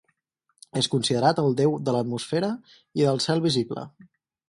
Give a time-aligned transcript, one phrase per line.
[0.81, 2.53] És considerat el déu de l'atmosfera
[3.03, 3.91] i del cel visible.